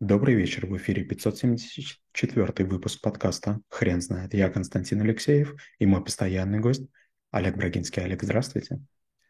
[0.00, 4.34] Добрый вечер, в эфире 574 выпуск подкаста «Хрен знает».
[4.34, 6.86] Я Константин Алексеев и мой постоянный гость
[7.30, 8.02] Олег Брагинский.
[8.02, 8.78] Олег, здравствуйте.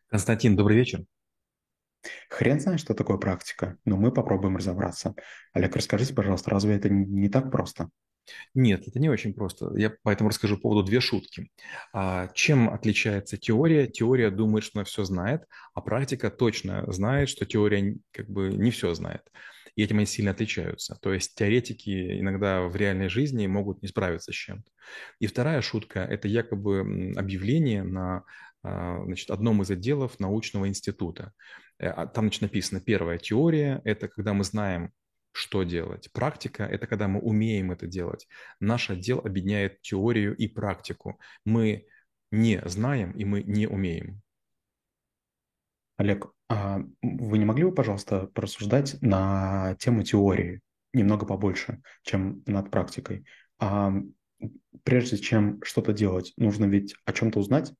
[0.08, 1.04] Константин, добрый вечер.
[2.28, 5.14] Хрен знает, что такое практика, но мы попробуем разобраться.
[5.52, 7.88] Олег, расскажите, пожалуйста, разве это не так просто?
[8.52, 9.70] Нет, это не очень просто.
[9.76, 11.48] Я поэтому расскажу по поводу две шутки.
[11.92, 13.86] А, чем отличается теория?
[13.86, 15.44] Теория думает, что она все знает,
[15.74, 19.22] а практика точно знает, что теория как бы не все знает
[19.76, 20.98] и этим они сильно отличаются.
[21.00, 24.70] То есть теоретики иногда в реальной жизни могут не справиться с чем-то.
[25.20, 28.24] И вторая шутка– это якобы объявление на
[28.62, 31.32] а, значит, одном из отделов научного института.
[31.78, 34.92] Э, а там значит, написано, первая теория– это когда мы знаем,
[35.32, 36.10] что делать.
[36.12, 38.26] Практика– это когда мы умеем это делать.
[38.58, 41.20] Наш отдел объединяет теорию и практику.
[41.44, 41.86] Мы
[42.30, 44.22] не знаем и мы не умеем.
[45.98, 50.60] Олег, вы не могли бы, пожалуйста, порассуждать на тему теории
[50.92, 53.24] немного побольше, чем над практикой?
[53.58, 53.92] А
[54.84, 57.72] прежде чем что-то делать, нужно ведь о чем-то узнать,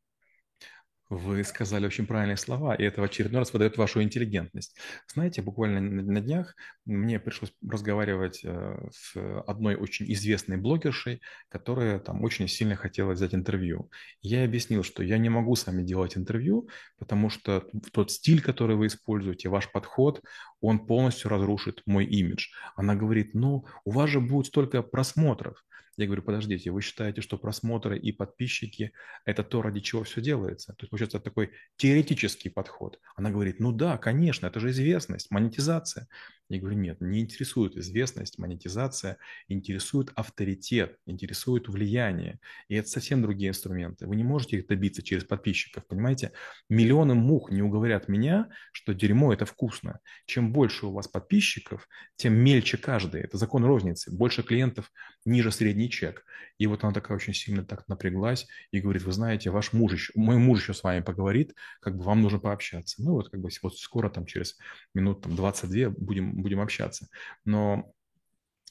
[1.09, 4.77] вы сказали очень правильные слова, и это в очередной раз выдает вашу интеллигентность.
[5.13, 12.25] Знаете, буквально на днях мне пришлось разговаривать э, с одной очень известной блогершей, которая там
[12.25, 13.91] очень сильно хотела взять интервью.
[14.21, 18.77] Я объяснил, что я не могу с вами делать интервью, потому что тот стиль, который
[18.77, 20.23] вы используете, ваш подход,
[20.61, 22.49] он полностью разрушит мой имидж.
[22.75, 25.63] Она говорит, ну, у вас же будет столько просмотров.
[25.97, 28.93] Я говорю, подождите, вы считаете, что просмотры и подписчики–
[29.25, 30.73] это то, ради чего все делается?
[30.75, 33.01] То есть, получается, такой теоретический подход.
[33.15, 36.09] Она говорит, ну да, конечно, это же известность, монетизация.
[36.49, 42.39] Я говорю, нет, не интересует известность, монетизация, интересует авторитет, интересует влияние.
[42.69, 44.07] И это совсем другие инструменты.
[44.07, 46.33] Вы не можете их добиться через подписчиков, понимаете?
[46.69, 49.99] Миллионы мух не уговорят меня, что дерьмо– это вкусно.
[50.25, 53.23] Чем больше у вас подписчиков, тем мельче каждый.
[53.23, 54.13] Это закон розницы.
[54.15, 54.93] Больше клиентов,
[55.25, 56.25] ниже средний чек.
[56.59, 60.13] И вот она такая очень сильно так напряглась и говорит, вы знаете, ваш муж еще,
[60.15, 63.03] мой муж еще с вами поговорит, как бы вам нужно пообщаться.
[63.03, 64.57] Ну вот как бы вот скоро там через
[64.95, 67.09] минут там, 22 будем будем общаться.
[67.45, 67.93] Но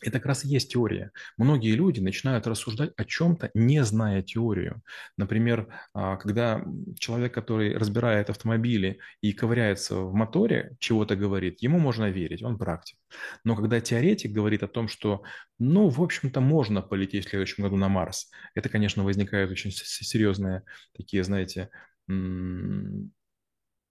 [0.01, 1.11] это как раз и есть теория.
[1.37, 4.81] Многие люди начинают рассуждать о чем-то, не зная теорию.
[5.17, 6.63] Например, а, когда
[6.99, 12.97] человек, который разбирает автомобили и ковыряется в моторе, чего-то говорит, ему можно верить, он практик.
[13.45, 15.23] Но когда теоретик говорит о том, что,
[15.59, 20.63] ну, в общем-то, можно полететь в следующем году на Марс, это, конечно, возникают очень серьезные
[20.93, 21.69] такие, знаете,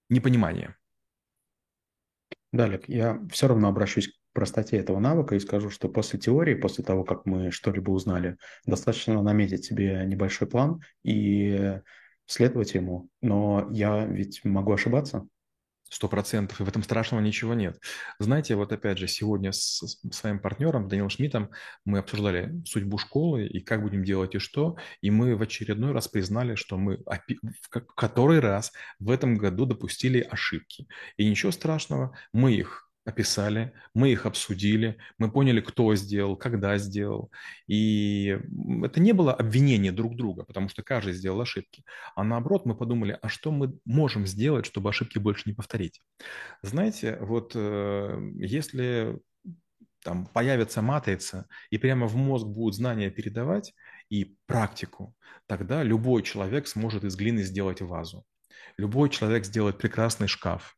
[0.09, 0.77] непонимания.
[2.55, 6.55] Да, Олег, я все равно обращусь к простоте этого навыка и скажу, что после теории,
[6.55, 11.81] после того, как мы что-либо узнали, достаточно наметить себе небольшой план и
[12.25, 13.09] следовать ему.
[13.21, 15.27] Но я ведь могу ошибаться.
[15.89, 17.79] Сто процентов, и в этом страшного ничего нет.
[18.19, 21.51] Знаете, вот опять же, сегодня с, с своим партнером Данилом Шмидтом
[21.85, 26.07] мы обсуждали судьбу школы и как будем делать и что, и мы в очередной раз
[26.07, 30.87] признали, что мы в который раз в этом году допустили ошибки.
[31.17, 37.31] И ничего страшного, мы их описали, мы их обсудили, мы поняли, кто сделал, когда сделал.
[37.67, 38.37] И
[38.83, 41.83] это не было обвинение друг друга, потому что каждый сделал ошибки.
[42.15, 46.01] А наоборот, мы подумали, а что мы можем сделать, чтобы ошибки больше не повторить?
[46.63, 49.19] Знаете, вот э, если
[50.03, 53.73] там появится матрица, и прямо в мозг будут знания передавать
[54.09, 55.15] и практику,
[55.47, 58.23] тогда любой человек сможет из глины сделать вазу.
[58.77, 60.75] Любой человек сделает прекрасный шкаф.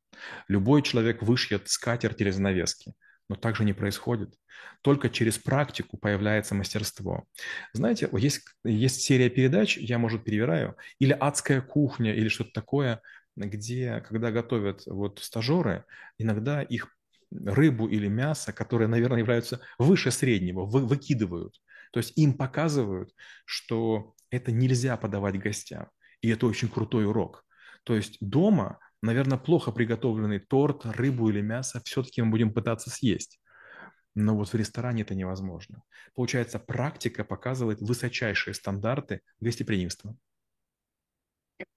[0.48, 2.94] Любой человек вышьет скатерть или занавески.
[3.30, 4.36] Но так же не происходит.
[4.82, 7.26] Только через практику появляется мастерство.
[7.74, 13.02] Знаете, есть, есть серия передач, я, может, перевираю, или «Адская кухня», или что-то такое,
[13.36, 15.86] где, когда готовят вот стажеры,
[16.18, 16.88] иногда их
[17.32, 21.62] рыбу или мясо, которые, наверное, являются выше среднего, вы, выкидывают.
[21.92, 23.12] То есть им показывают,
[23.46, 25.90] что это нельзя подавать гостям.
[26.22, 27.46] И это очень крутой урок.
[27.84, 33.40] То есть дома, наверное, плохо приготовленный торт, рыбу или мясо все-таки мы будем пытаться съесть.
[34.16, 35.84] Но вот в ресторане это невозможно.
[36.16, 40.16] Получается, практика показывает высочайшие стандарты гостеприимства.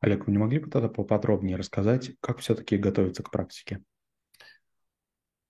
[0.01, 3.83] Олег, вы не могли бы тогда поподробнее рассказать, как все-таки готовиться к практике?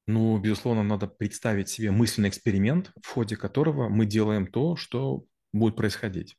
[0.06, 5.76] Ну, безусловно, надо представить себе мысленный эксперимент, в ходе которого мы делаем то, что будет
[5.76, 6.36] происходить.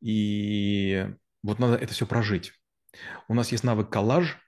[0.00, 1.06] И
[1.42, 2.52] вот надо это все прожить.
[3.28, 4.38] У нас есть навык коллаж,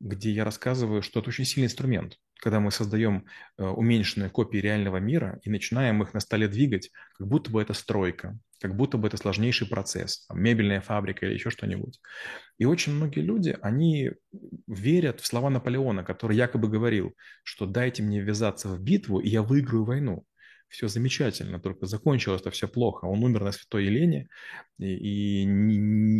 [0.00, 2.18] где я рассказываю, что это очень сильный инструмент.
[2.40, 3.24] когда мы создаем
[3.56, 7.74] э, уменьшенные копии реального мира и начинаем их на столе двигать, как будто бы это
[7.74, 12.00] стройка, как будто бы это сложнейший процесс, там, мебельная фабрика или еще что-нибудь.
[12.58, 14.12] И очень многие люди, они
[14.68, 19.42] верят в слова Наполеона, который якобы говорил, что дайте мне ввязаться в битву, и я
[19.42, 20.24] выиграю войну
[20.68, 23.06] все замечательно, только закончилось это все плохо.
[23.06, 24.28] Он умер на Святой Елене,
[24.78, 25.46] и, и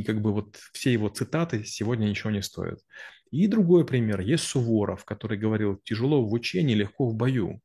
[0.08, 2.80] как бы вот все его цитаты сегодня ничего не стоят.
[3.30, 4.20] И другой пример.
[4.20, 7.60] Есть Суворов, который говорил, тяжело в учении, легко в бою.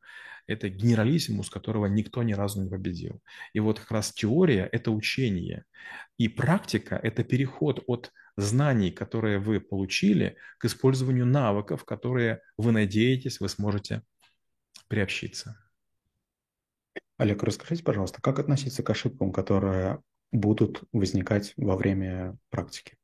[0.45, 3.21] Это генералиссимус, которого никто ни разу не победил.
[3.53, 5.63] И вот как раз теория– это учение.
[6.17, 13.39] И практика– это переход от знаний, которые вы получили, к использованию навыков, которые вы надеетесь,
[13.39, 14.01] вы сможете
[14.89, 15.57] приобщиться.
[17.17, 20.01] Олег, расскажите, пожалуйста, как относиться к ошибкам, которые
[20.33, 22.97] будут возникать во время практики?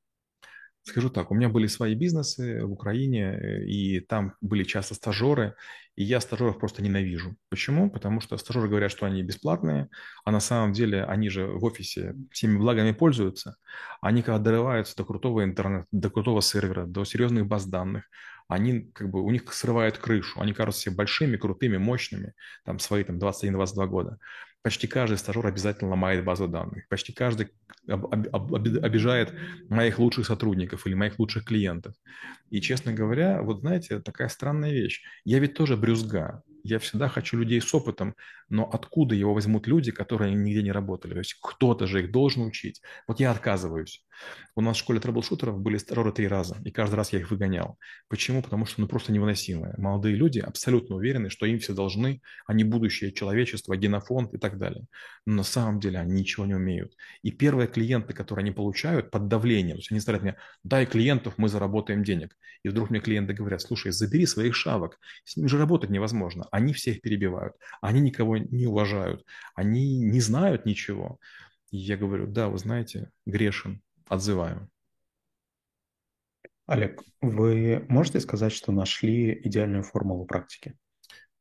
[0.83, 5.55] Скажу так, у меня были свои бизнесы в Украине, и там были часто стажеры,
[5.95, 7.35] и я стажеров просто ненавижу.
[7.49, 7.91] Почему?
[7.91, 9.89] Потому что стажеры говорят, что они бесплатные,
[10.25, 13.57] а на самом деле они же в офисе всеми благами пользуются.
[14.01, 18.05] Они когда дорываются до крутого интернета, до крутого сервера, до серьезных баз данных,
[18.47, 22.33] они как бы, у них срывают крышу, они кажутся себе большими, крутыми, мощными,
[22.65, 24.17] там свои там 21-22 года.
[24.61, 26.87] Почти каждый стажер обязательно ломает базу данных.
[26.89, 27.49] Почти каждый
[27.87, 29.33] об, об, обижает
[29.69, 31.95] моих лучших сотрудников или моих лучших клиентов.
[32.49, 35.01] И, честно говоря, вот знаете, такая странная вещь.
[35.23, 36.43] Я ведь тоже брюзга.
[36.63, 38.15] Я всегда хочу людей с опытом,
[38.49, 41.13] но откуда его возьмут люди, которые нигде не работали?
[41.13, 42.81] То есть кто-то же их должен учить.
[43.07, 44.03] Вот я отказываюсь.
[44.55, 47.77] У нас в школе трэблшутеров были стажеры три раза, и каждый раз я их выгонял.
[48.09, 48.41] Почему?
[48.41, 49.75] Потому что ну просто невыносимые.
[49.77, 54.85] Молодые люди абсолютно уверены, что им все должны, они будущее человечества, генофонд и так далее.
[55.25, 56.93] Но на самом деле они ничего не умеют.
[57.21, 61.35] И первые клиенты, которые они получают под давлением, то есть они говорят мне, дай клиентов,
[61.37, 62.35] мы заработаем денег.
[62.63, 66.47] И вдруг мне клиенты говорят, слушай, забери своих шавок, с ними же работать невозможно.
[66.51, 69.25] Они всех перебивают, они никого не уважают,
[69.55, 71.19] они не знают ничего.
[71.71, 74.69] И я говорю, да, вы знаете, грешен, отзываю.
[76.65, 80.75] Олег, вы можете сказать, что нашли идеальную формулу практики?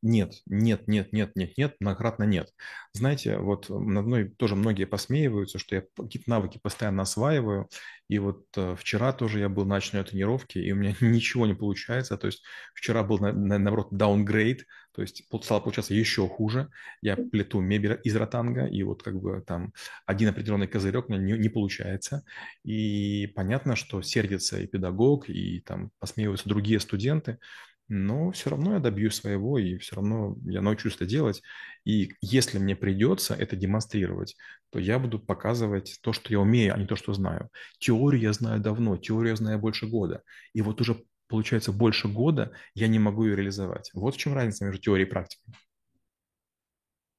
[0.00, 2.52] Нет, нет, нет, нет, нет, нет, многократно нет.
[2.92, 7.68] Знаете, вот над мной тоже многие посмеиваются, что я какие-то навыки постоянно осваиваю.
[8.08, 11.54] И вот э, вчера тоже я был на ночной тренировке, и у меня ничего не
[11.54, 12.16] получается.
[12.16, 14.60] То есть вчера был, на, на, наоборот, downgrade,
[14.92, 16.70] то есть стало получаться еще хуже.
[17.02, 19.72] Я плету мебель из ротанга, и вот как бы там
[20.06, 22.22] один определенный козырек у меня не, не получается.
[22.62, 27.38] И понятно, что сердится и педагог, и там посмеиваются другие студенты
[27.88, 31.42] но все равно я добьюсь своего, и все равно я научусь это делать.
[31.84, 34.36] И если мне придется это демонстрировать,
[34.70, 37.50] то я буду показывать то, что я умею, а не то, что знаю.
[37.78, 40.22] Теорию я знаю давно, теорию я знаю больше года.
[40.52, 43.90] И вот уже, получается, больше года я не могу ее реализовать.
[43.94, 45.54] Вот в чем разница между теорией и практикой.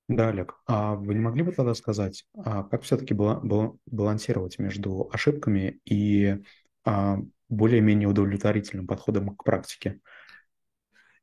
[0.07, 5.79] Да, Олег, а вы не могли бы тогда сказать, а как все-таки балансировать между ошибками
[5.85, 6.37] и
[6.83, 10.01] а, более-менее удовлетворительным подходом к практике?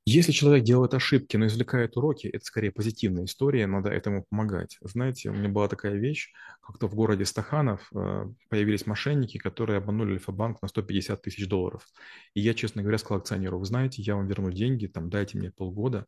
[0.09, 4.79] Если человек делает ошибки, но извлекает уроки, это скорее позитивная история, надо этому помогать.
[4.81, 10.13] Знаете, у меня была такая вещь, как-то в городе Стаханов э, появились мошенники, которые обманули
[10.13, 11.85] Альфа-банк на 150 тысяч долларов.
[12.35, 15.51] И я, честно говоря, сказал акционеру, вы знаете, я вам верну деньги, там, дайте мне
[15.51, 16.07] полгода.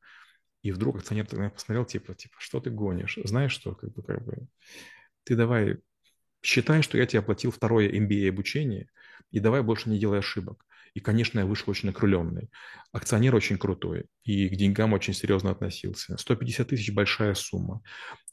[0.63, 3.19] И вдруг акционер меня посмотрел, типа, типа, что ты гонишь?
[3.25, 4.47] Знаешь что, как бы, как бы,
[5.25, 5.79] ты давай
[6.41, 8.89] считай, что я тебе оплатил второе MBA обучение,
[9.33, 10.65] и давай больше не делай ошибок.
[10.95, 12.51] И, конечно, я вышел очень окрыленный.
[12.93, 16.17] Акционер очень крутой и к деньгам очень серьезно относился.
[16.17, 17.83] 150 тысяч– большая сумма.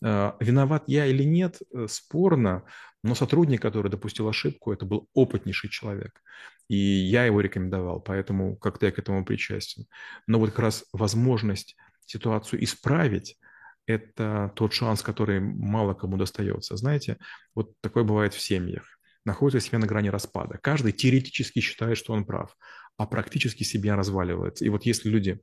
[0.04, 2.64] А, виноват я или нет, э, спорно,
[3.04, 6.22] но сотрудник, который допустил ошибку, это был опытнейший человек.
[6.68, 9.86] И я его рекомендовал, поэтому как-то я к этому причастен.
[10.26, 13.38] Но вот как раз возможность ситуацию исправить,
[13.88, 16.76] это тот шанс, который мало кому достается.
[16.76, 17.18] Знаете,
[17.54, 18.95] вот такое бывает в семьях
[19.26, 20.58] находится себе на грани распада.
[20.62, 22.56] Каждый теоретически считает, что он прав,
[22.98, 24.66] а практически себя разваливается.
[24.66, 25.42] И вот если люди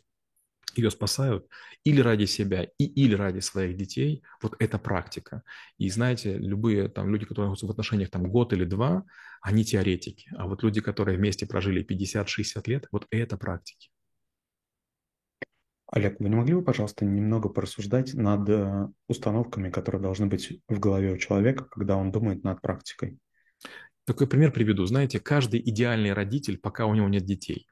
[0.74, 1.46] ее спасают
[1.84, 5.42] или ради себя, и, или ради своих детей, вот это практика.
[5.78, 9.04] И знаете, любые там люди, которые находятся в отношениях там год или два,
[9.42, 10.30] они теоретики.
[10.36, 13.90] А вот люди, которые вместе прожили 50-60 лет, вот это практики.
[15.88, 20.78] Олег, вы не могли бы, пожалуйста, немного порассуждать над э, установками, которые должны быть в
[20.78, 23.18] голове у человека, когда он думает над практикой?
[24.04, 24.84] Такой пример приведу.
[24.84, 27.66] Знаете, каждый идеальный родитель, пока у него нет детей.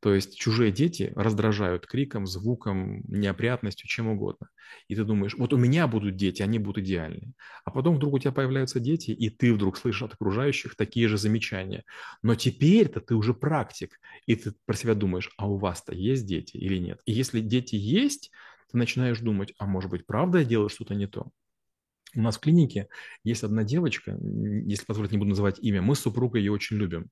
[0.00, 4.48] То есть чужие дети раздражают криком, звуком, неопрятностью, чем угодно.
[4.88, 7.34] И ты думаешь, вот у меня будут дети, они будут идеальные.
[7.64, 11.18] А потом вдруг у тебя появляются дети, и ты вдруг слышишь от окружающих такие же
[11.18, 11.84] замечания.
[12.22, 16.56] Но теперь-то ты уже практик, и ты про себя думаешь, а у вас-то есть дети
[16.56, 17.00] или нет?
[17.06, 18.32] И если дети есть,
[18.72, 21.30] ты начинаешь думать, а может быть, правда я делаю что-то не то?
[22.16, 22.88] У нас в клинике
[23.22, 27.10] есть одна девочка, если позволить, не буду называть имя, мы с супругой ее очень любим.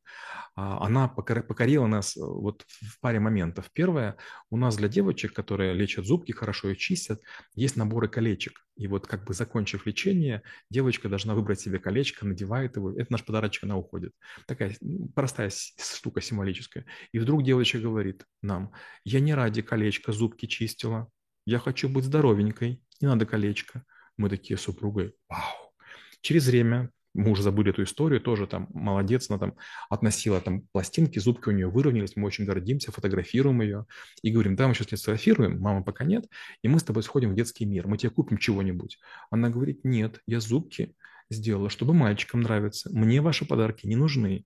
[0.56, 3.70] А, она покорила нас э, вот в паре моментов.
[3.72, 4.16] Первое,
[4.50, 7.20] у нас для девочек, которые лечат зубки, хорошо их чистят,
[7.54, 8.64] есть наборы колечек.
[8.76, 12.92] И вот как бы закончив лечение, девочка должна выбрать себе колечко, надевает его.
[12.92, 14.12] Это наш подарочек, она уходит.
[14.46, 14.76] Такая
[15.14, 16.86] простая штука символическая.
[17.12, 18.72] И вдруг девочка говорит нам,
[19.04, 21.08] я не ради колечка зубки чистила,
[21.44, 23.84] я хочу быть здоровенькой, не надо колечко.
[24.18, 25.72] Мы такие супругой, вау.
[26.20, 29.54] Через время мы уже забыли эту историю, тоже там молодец, она там
[29.88, 33.86] относила там пластинки, зубки у нее выровнялись, мы очень гордимся, фотографируем ее
[34.22, 36.26] и говорим, да, мы сейчас не сфотографируем, мама пока нет,
[36.62, 38.98] и мы с тобой сходим в детский мир, мы тебе купим чего-нибудь.
[39.30, 40.94] Она говорит, нет, я зубки
[41.30, 44.44] сделала, чтобы мальчикам нравиться, мне ваши подарки не нужны.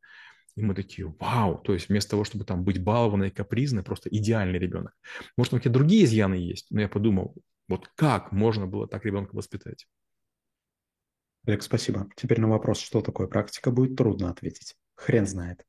[0.54, 4.58] И мы такие, вау, то есть вместо того, чтобы там быть балованной, капризной, просто идеальный
[4.58, 4.92] ребенок.
[5.38, 7.34] Может, у какие-то другие изъяны есть, но я подумал,
[7.72, 9.86] вот как можно было так ребенка воспитать?
[11.46, 12.08] Олег, спасибо.
[12.16, 14.76] Теперь на вопрос, что такое практика, будет трудно ответить.
[14.94, 15.66] Хрен знает.